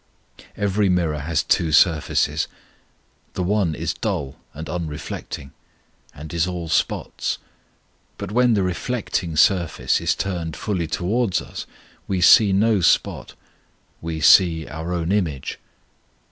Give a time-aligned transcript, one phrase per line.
[0.57, 2.47] Every mirror has two surfaces;
[3.35, 5.51] the one is dull and unreflecting,
[6.11, 7.37] and is all spots;
[8.17, 11.67] but when the reflecting surface is turned fully towards us
[12.07, 13.35] we see no spot,
[14.01, 15.59] we see our own image.